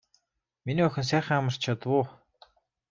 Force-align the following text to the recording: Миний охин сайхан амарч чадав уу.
Миний 0.65 0.87
охин 0.87 1.05
сайхан 1.09 1.37
амарч 1.39 1.57
чадав 1.63 1.91
уу. 1.95 2.03